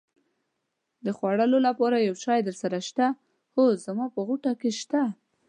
د 1.05 1.07
خوړلو 1.17 1.57
لپاره 1.67 2.05
یو 2.07 2.15
شی 2.23 2.39
درسره 2.47 2.77
شته؟ 2.87 3.07
هو، 3.55 3.63
زما 3.85 4.05
په 4.13 4.19
غوټه 4.27 4.51
کې 4.61 4.71
شته. 4.81 5.03